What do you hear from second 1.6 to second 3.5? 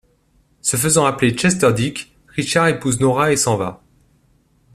Dick, Richard épouse Nora et